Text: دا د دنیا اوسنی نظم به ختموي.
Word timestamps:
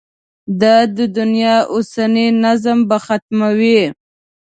دا 0.61 0.75
د 0.95 0.97
دنیا 1.17 1.55
اوسنی 1.73 2.27
نظم 2.43 2.79
به 2.89 2.97
ختموي. 3.05 3.81